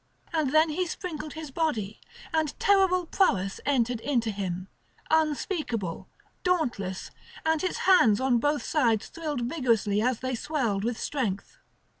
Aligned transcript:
And 0.33 0.51
then 0.51 0.69
he 0.69 0.87
sprinkled 0.87 1.33
his 1.33 1.51
body, 1.51 2.01
and 2.33 2.59
terrible 2.59 3.05
prowess 3.05 3.59
entered 3.67 3.99
into 3.99 4.31
him, 4.31 4.67
unspeakable, 5.11 6.07
dauntless; 6.43 7.11
and 7.45 7.61
his 7.61 7.77
hands 7.85 8.19
on 8.19 8.39
both 8.39 8.63
sides 8.63 9.09
thrilled 9.09 9.41
vigorously 9.41 10.01
as 10.01 10.21
they 10.21 10.33
swelled 10.33 10.83
with 10.83 10.99
strength. 10.99 11.59